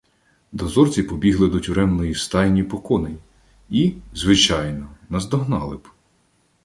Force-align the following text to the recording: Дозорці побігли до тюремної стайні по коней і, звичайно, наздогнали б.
Дозорці 0.51 1.03
побігли 1.03 1.47
до 1.49 1.59
тюремної 1.59 2.15
стайні 2.15 2.63
по 2.63 2.79
коней 2.79 3.17
і, 3.69 3.93
звичайно, 4.13 4.87
наздогнали 5.09 5.77
б. 5.77 5.87